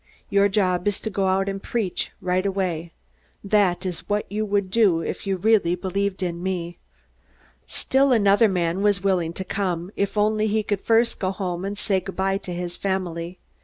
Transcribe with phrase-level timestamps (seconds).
[0.31, 2.91] Your job is to go out and preach, right away.
[3.43, 6.79] That's what you would do if you really believed in me."
[7.67, 11.77] Still another man was willing to come, if only he could first go home and
[11.77, 13.37] say good by to his family.